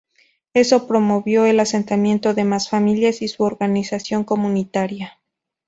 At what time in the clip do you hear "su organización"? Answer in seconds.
3.27-4.23